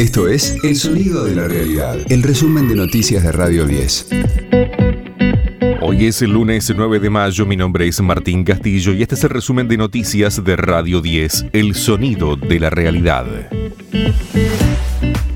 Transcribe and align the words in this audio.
Esto 0.00 0.28
es 0.28 0.56
El 0.62 0.76
Sonido 0.76 1.26
de 1.26 1.34
la 1.34 1.46
Realidad, 1.46 1.98
el 2.08 2.22
resumen 2.22 2.66
de 2.68 2.74
noticias 2.74 3.22
de 3.22 3.32
Radio 3.32 3.66
10. 3.66 4.08
Hoy 5.82 6.06
es 6.06 6.22
el 6.22 6.30
lunes 6.30 6.72
9 6.74 7.00
de 7.00 7.10
mayo, 7.10 7.44
mi 7.44 7.54
nombre 7.54 7.86
es 7.86 8.00
Martín 8.00 8.42
Castillo 8.42 8.94
y 8.94 9.02
este 9.02 9.14
es 9.14 9.24
el 9.24 9.28
resumen 9.28 9.68
de 9.68 9.76
noticias 9.76 10.42
de 10.42 10.56
Radio 10.56 11.02
10, 11.02 11.48
El 11.52 11.74
Sonido 11.74 12.36
de 12.36 12.60
la 12.60 12.70
Realidad. 12.70 13.26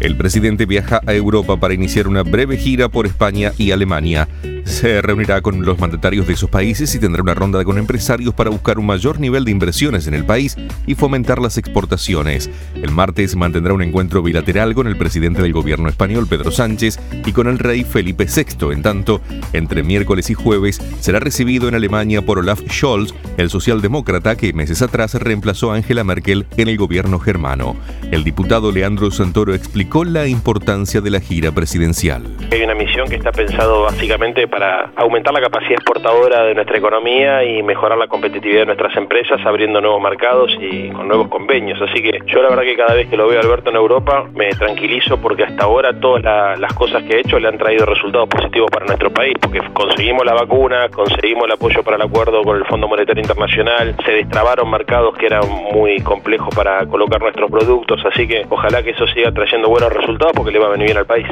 El 0.01 0.17
presidente 0.17 0.65
viaja 0.65 1.03
a 1.07 1.13
Europa 1.13 1.61
para 1.61 1.75
iniciar 1.75 2.09
una 2.09 2.23
breve 2.23 2.57
gira 2.57 2.89
por 2.89 3.05
España 3.05 3.53
y 3.59 3.71
Alemania 3.71 4.31
se 4.65 5.01
reunirá 5.03 5.41
con 5.41 5.65
los 5.65 5.79
mandatarios 5.79 6.27
de 6.27 6.35
esos 6.35 6.51
países 6.51 6.95
y 6.95 6.99
tendrá 6.99 7.23
una 7.23 7.35
ronda 7.35 7.65
con 7.65 7.79
empresarios 7.79 8.35
para 8.35 8.51
buscar 8.51 8.79
un 8.79 8.87
mayor 8.87 9.21
nivel 9.21 9.45
de 9.45 9.51
inversiones 9.51 10.07
en 10.07 10.15
el 10.15 10.25
país 10.25 10.57
y 10.87 10.95
fomentar 10.95 11.41
las 11.41 11.59
exportaciones. 11.59 12.51
El 12.75 12.91
martes 12.91 13.37
mantendrá 13.37 13.73
un 13.73 13.83
encuentro 13.83 14.23
bilateral 14.23 14.75
con 14.75 14.87
el 14.87 14.97
presidente 14.97 15.43
del 15.43 15.53
gobierno 15.53 15.89
español, 15.89 16.27
Pedro 16.29 16.51
Sánchez, 16.51 16.99
y 17.25 17.33
con 17.33 17.47
el 17.47 17.59
rey 17.59 17.85
Felipe 17.85 18.27
VI. 18.27 18.73
En 18.73 18.83
tanto, 18.83 19.21
entre 19.53 19.83
miércoles 19.83 20.31
y 20.31 20.35
jueves 20.35 20.81
será 21.01 21.21
recibido 21.21 21.69
en 21.69 21.75
Alemania 21.75 22.23
por 22.23 22.39
Olaf 22.39 22.61
Scholz, 22.69 23.15
el 23.37 23.51
socialdemócrata 23.51 24.37
que 24.37 24.53
meses 24.53 24.83
atrás 24.83 25.15
reemplazó 25.15 25.73
a 25.73 25.77
Angela 25.77 26.05
Merkel 26.05 26.47
en 26.57 26.69
el 26.69 26.77
gobierno 26.77 27.19
germano. 27.19 27.77
El 28.11 28.25
diputado 28.25 28.73
Leandro 28.73 29.11
Santoro 29.11 29.55
explicó 29.55 30.05
la 30.05 30.27
importancia 30.27 31.01
de 31.01 31.11
la 31.11 31.21
gira 31.21 31.53
presidencial. 31.53 32.25
Hay 32.51 32.63
una 32.63 32.75
misión 32.75 33.09
que 33.09 33.17
está 33.17 33.33
pensado 33.33 33.83
básicamente 33.83 34.47
para 34.55 34.93
aumentar 34.95 35.35
la 35.35 35.41
capacidad 35.41 35.73
exportadora 35.73 36.45
de 36.45 36.55
nuestra 36.55 36.79
economía 36.79 37.43
y 37.43 37.61
mejorar 37.65 37.99
la 37.99 38.07
competitividad 38.07 38.61
de 38.61 38.67
nuestras 38.67 38.97
empresas, 38.97 39.45
abriendo 39.45 39.81
nuevos 39.81 40.01
mercados 40.01 40.57
y 40.61 40.91
con 40.91 41.09
nuevos 41.09 41.27
convenios. 41.27 41.77
Así 41.83 42.01
que 42.01 42.21
yo 42.25 42.41
la 42.41 42.51
verdad 42.51 42.63
que 42.63 42.77
cada 42.77 42.95
vez 42.95 43.09
que 43.09 43.17
lo 43.17 43.27
veo 43.27 43.41
a 43.41 43.43
Alberto 43.43 43.71
en 43.71 43.77
Europa 43.77 44.27
me 44.33 44.51
tranquilizo 44.51 45.21
porque 45.21 45.43
hasta 45.43 45.65
ahora 45.65 45.99
todas 45.99 46.57
las 46.57 46.73
cosas 46.75 47.03
que 47.03 47.17
ha 47.17 47.19
hecho 47.19 47.41
le 47.41 47.49
han 47.49 47.59
traído 47.59 47.85
resultados 47.85 48.29
positivos 48.29 48.71
para 48.71 48.87
nuestro 48.87 49.11
país, 49.11 49.35
porque 49.41 49.59
conseguimos 49.73 50.25
la 50.25 50.35
vacuna, 50.35 50.89
conseguimos 50.89 51.47
el 51.47 51.53
apoyo 51.53 51.83
para 51.83 51.97
el 51.97 52.03
acuerdo 52.03 52.45
con 52.45 52.57
el 52.57 52.65
Fondo 52.67 52.87
Monetario 52.87 53.23
Internacional, 53.23 53.97
se 54.07 54.13
destrabaron 54.13 54.71
mercados 54.71 55.19
que 55.19 55.27
eran 55.27 55.49
muy 55.73 55.99
complejos 56.03 56.55
para 56.55 56.87
colocar 56.87 57.21
nuestros 57.21 57.51
productos, 57.51 58.01
así 58.07 58.29
que 58.29 58.47
ojalá 58.49 58.85
que 58.85 58.91
eso 58.91 59.05
siga 59.09 59.33
trayendo 59.33 59.69
buenos 59.69 59.93
resultados 59.93 60.33
porque 60.33 60.53
le 60.53 60.61
va 60.61 60.67
a 60.67 60.71
venir 60.71 60.87
bien 60.87 60.99
al 60.99 61.07
país. 61.07 61.27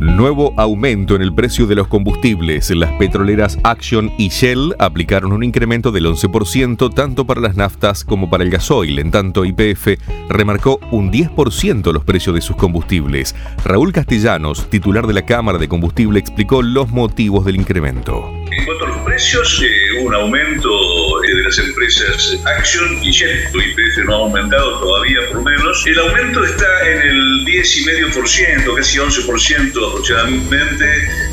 Nuevo 0.00 0.54
aumento 0.56 1.14
en 1.14 1.20
el 1.20 1.34
precio 1.34 1.66
de 1.66 1.74
los 1.74 1.86
combustibles. 1.86 2.70
Las 2.70 2.90
petroleras 2.92 3.58
Action 3.64 4.10
y 4.16 4.30
Shell 4.30 4.74
aplicaron 4.78 5.30
un 5.30 5.44
incremento 5.44 5.92
del 5.92 6.06
11% 6.06 6.94
tanto 6.94 7.26
para 7.26 7.42
las 7.42 7.54
naftas 7.54 8.02
como 8.02 8.30
para 8.30 8.42
el 8.42 8.48
gasoil. 8.48 8.98
En 8.98 9.10
tanto, 9.10 9.44
YPF 9.44 9.98
remarcó 10.30 10.80
un 10.90 11.12
10% 11.12 11.92
los 11.92 12.02
precios 12.02 12.34
de 12.34 12.40
sus 12.40 12.56
combustibles. 12.56 13.36
Raúl 13.62 13.92
Castellanos, 13.92 14.70
titular 14.70 15.06
de 15.06 15.12
la 15.12 15.26
Cámara 15.26 15.58
de 15.58 15.68
Combustible, 15.68 16.18
explicó 16.18 16.62
los 16.62 16.88
motivos 16.88 17.44
del 17.44 17.56
incremento. 17.56 18.24
Precios, 19.20 19.62
eh, 19.62 20.00
un 20.00 20.14
aumento 20.14 21.22
eh, 21.22 21.34
de 21.34 21.42
las 21.42 21.58
empresas 21.58 22.38
Action 22.56 23.04
y 23.04 23.10
Shell. 23.10 23.50
YPF 23.52 24.06
no 24.06 24.14
ha 24.14 24.18
aumentado 24.20 24.80
todavía 24.80 25.18
por 25.30 25.44
menos. 25.44 25.86
El 25.86 25.98
aumento 25.98 26.42
está 26.42 26.90
en 26.90 27.02
el 27.02 27.44
10,5%, 27.44 28.74
casi 28.76 28.98
11% 28.98 29.90
aproximadamente 29.90 30.86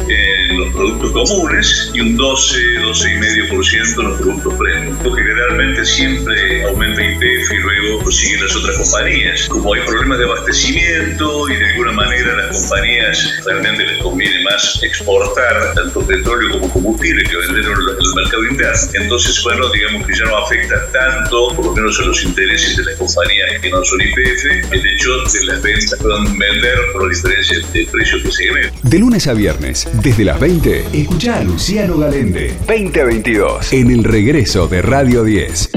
en 0.09 0.59
los 0.59 0.73
productos 0.73 1.11
comunes 1.13 1.91
y 1.94 2.02
un 2.02 2.17
12, 2.17 2.57
12,5% 2.81 3.99
en 4.01 4.09
los 4.09 4.19
productos 4.19 4.53
premium. 4.55 5.16
Generalmente 5.16 5.85
siempre 5.85 6.63
aumenta 6.66 7.01
IPF 7.01 7.53
y 7.53 7.57
luego 7.57 8.11
siguen 8.11 8.44
las 8.44 8.55
otras 8.57 8.77
compañías. 8.79 9.47
Como 9.47 9.73
hay 9.73 9.81
problemas 9.83 10.19
de 10.19 10.25
abastecimiento 10.25 11.49
y 11.49 11.55
de 11.55 11.69
alguna 11.72 11.94
manera 11.94 12.35
las 12.35 12.57
compañías 12.57 13.44
realmente 13.45 13.85
les 13.85 14.03
conviene 14.03 14.44
más 14.44 14.83
exportar 14.83 15.73
tanto 15.73 16.06
petróleo 16.06 16.51
como 16.59 16.73
combustible 16.73 17.23
que 17.23 17.38
vender 17.38 17.66
en 17.66 17.76
el 17.77 18.15
mercado 18.15 18.45
interno. 18.45 18.57
Entonces, 18.93 19.41
bueno, 19.43 19.69
digamos 19.71 20.07
que 20.07 20.13
ya 20.13 20.25
no 20.25 20.38
afecta 20.38 20.75
tanto, 20.91 21.55
por 21.55 21.65
lo 21.65 21.75
menos 21.75 21.99
a 21.99 22.05
los 22.05 22.23
intereses 22.23 22.77
de 22.77 22.83
las 22.85 22.95
compañías 22.95 23.61
que 23.61 23.69
no 23.69 23.83
son 23.83 24.01
IPF, 24.01 24.73
el 24.73 24.88
hecho 24.88 25.11
de 25.17 25.45
las 25.45 25.61
ventas 25.61 25.99
puedan 26.01 26.38
vender 26.38 26.77
por 26.93 27.09
diferencia 27.09 27.59
de 27.73 27.85
precios 27.91 28.23
que 28.23 28.31
se 28.31 28.47
de 28.83 28.99
lunes 28.99 29.27
a 29.27 29.33
viernes, 29.33 29.88
desde 30.01 30.23
las 30.23 30.39
20, 30.39 30.88
escucha 30.93 31.39
a 31.39 31.43
Luciano 31.43 31.97
Galende. 31.97 32.53
2022. 32.67 33.73
En 33.73 33.91
el 33.91 34.03
regreso 34.03 34.67
de 34.67 34.81
Radio 34.81 35.23
10. 35.23 35.69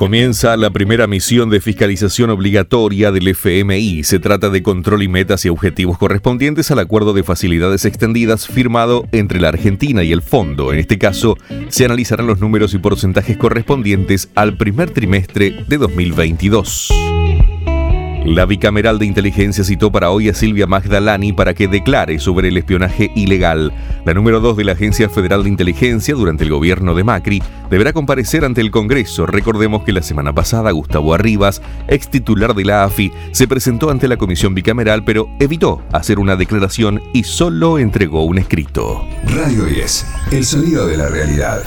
Comienza 0.00 0.56
la 0.56 0.70
primera 0.70 1.06
misión 1.06 1.50
de 1.50 1.60
fiscalización 1.60 2.30
obligatoria 2.30 3.12
del 3.12 3.28
FMI. 3.28 4.02
Se 4.02 4.18
trata 4.18 4.48
de 4.48 4.62
control 4.62 5.02
y 5.02 5.08
metas 5.08 5.44
y 5.44 5.50
objetivos 5.50 5.98
correspondientes 5.98 6.70
al 6.70 6.78
acuerdo 6.78 7.12
de 7.12 7.22
facilidades 7.22 7.84
extendidas 7.84 8.48
firmado 8.48 9.06
entre 9.12 9.42
la 9.42 9.48
Argentina 9.48 10.02
y 10.02 10.12
el 10.12 10.22
fondo. 10.22 10.72
En 10.72 10.78
este 10.78 10.96
caso, 10.96 11.36
se 11.68 11.84
analizarán 11.84 12.26
los 12.26 12.40
números 12.40 12.72
y 12.72 12.78
porcentajes 12.78 13.36
correspondientes 13.36 14.30
al 14.34 14.56
primer 14.56 14.88
trimestre 14.88 15.66
de 15.68 15.76
2022. 15.76 17.09
La 18.30 18.46
bicameral 18.46 19.00
de 19.00 19.06
inteligencia 19.06 19.64
citó 19.64 19.90
para 19.90 20.12
hoy 20.12 20.28
a 20.28 20.34
Silvia 20.34 20.68
Magdalani 20.68 21.32
para 21.32 21.52
que 21.52 21.66
declare 21.66 22.20
sobre 22.20 22.46
el 22.46 22.56
espionaje 22.56 23.10
ilegal. 23.16 23.72
La 24.04 24.14
número 24.14 24.38
2 24.38 24.56
de 24.56 24.62
la 24.62 24.72
Agencia 24.72 25.08
Federal 25.08 25.42
de 25.42 25.48
Inteligencia 25.48 26.14
durante 26.14 26.44
el 26.44 26.50
gobierno 26.50 26.94
de 26.94 27.02
Macri 27.02 27.42
deberá 27.70 27.92
comparecer 27.92 28.44
ante 28.44 28.60
el 28.60 28.70
Congreso. 28.70 29.26
Recordemos 29.26 29.82
que 29.82 29.92
la 29.92 30.02
semana 30.02 30.32
pasada 30.32 30.70
Gustavo 30.70 31.12
Arribas, 31.12 31.60
ex 31.88 32.08
titular 32.08 32.54
de 32.54 32.64
la 32.64 32.84
AFI, 32.84 33.10
se 33.32 33.48
presentó 33.48 33.90
ante 33.90 34.06
la 34.06 34.16
comisión 34.16 34.54
bicameral 34.54 35.02
pero 35.02 35.28
evitó 35.40 35.82
hacer 35.90 36.20
una 36.20 36.36
declaración 36.36 37.02
y 37.12 37.24
solo 37.24 37.80
entregó 37.80 38.22
un 38.22 38.38
escrito. 38.38 39.04
Radio 39.24 39.64
10, 39.64 40.06
el 40.30 40.44
sonido 40.44 40.86
de 40.86 40.96
la 40.96 41.08
realidad. 41.08 41.64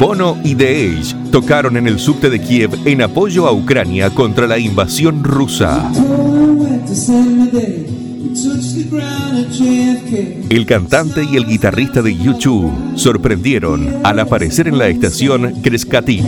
Bono 0.00 0.38
y 0.42 0.54
The 0.54 0.96
Age 0.96 1.14
tocaron 1.30 1.76
en 1.76 1.86
el 1.86 1.98
subte 1.98 2.30
de 2.30 2.40
Kiev 2.40 2.70
en 2.86 3.02
apoyo 3.02 3.46
a 3.46 3.52
Ucrania 3.52 4.08
contra 4.08 4.46
la 4.46 4.58
invasión 4.58 5.22
rusa. 5.22 5.92
El 10.48 10.64
cantante 10.64 11.22
y 11.30 11.36
el 11.36 11.44
guitarrista 11.44 12.00
de 12.00 12.16
YouTube 12.16 12.72
sorprendieron 12.96 14.00
al 14.02 14.20
aparecer 14.20 14.68
en 14.68 14.78
la 14.78 14.88
estación 14.88 15.60
Kreskatik. 15.60 16.24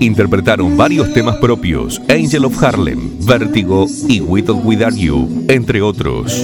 Interpretaron 0.00 0.76
varios 0.76 1.10
temas 1.14 1.36
propios, 1.36 2.02
Angel 2.10 2.44
of 2.44 2.62
Harlem, 2.62 3.18
Vertigo 3.24 3.86
y 4.08 4.20
or 4.20 4.60
Without 4.62 4.94
You, 4.94 5.46
entre 5.48 5.80
otros. 5.80 6.38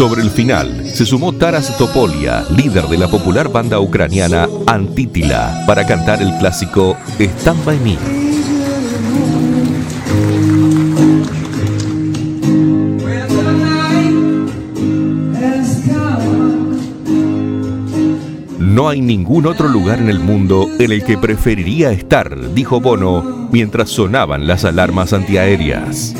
Sobre 0.00 0.22
el 0.22 0.30
final, 0.30 0.86
se 0.86 1.04
sumó 1.04 1.34
Taras 1.34 1.76
Topolia, 1.76 2.46
líder 2.56 2.86
de 2.86 2.96
la 2.96 3.06
popular 3.08 3.52
banda 3.52 3.80
ucraniana 3.80 4.48
Antítila, 4.66 5.64
para 5.66 5.86
cantar 5.86 6.22
el 6.22 6.32
clásico 6.38 6.96
Stand 7.18 7.64
By 7.66 7.78
Me. 7.80 7.98
No 18.58 18.88
hay 18.88 19.02
ningún 19.02 19.46
otro 19.46 19.68
lugar 19.68 19.98
en 19.98 20.08
el 20.08 20.20
mundo 20.20 20.66
en 20.78 20.92
el 20.92 21.04
que 21.04 21.18
preferiría 21.18 21.92
estar, 21.92 22.54
dijo 22.54 22.80
Bono, 22.80 23.48
mientras 23.52 23.90
sonaban 23.90 24.46
las 24.46 24.64
alarmas 24.64 25.12
antiaéreas. 25.12 26.14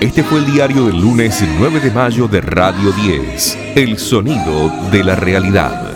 Este 0.00 0.22
fue 0.22 0.38
el 0.40 0.46
diario 0.46 0.86
del 0.86 0.98
lunes 0.98 1.44
9 1.58 1.78
de 1.78 1.90
mayo 1.90 2.26
de 2.26 2.40
Radio 2.40 2.90
10, 2.90 3.58
El 3.76 3.98
sonido 3.98 4.72
de 4.90 5.04
la 5.04 5.14
realidad. 5.14 5.92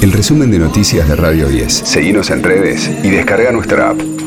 El 0.00 0.10
resumen 0.10 0.50
de 0.50 0.58
noticias 0.58 1.08
de 1.08 1.14
Radio 1.14 1.48
10. 1.48 1.72
Seguimos 1.72 2.30
en 2.30 2.42
redes 2.42 2.90
y 3.04 3.10
descarga 3.10 3.52
nuestra 3.52 3.90
app. 3.90 4.21